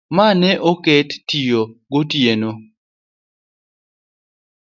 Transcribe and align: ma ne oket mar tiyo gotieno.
ma 0.15 0.27
ne 0.41 0.49
oket 0.71 1.09
mar 1.17 1.21
tiyo 1.27 1.61
gotieno. 1.91 2.51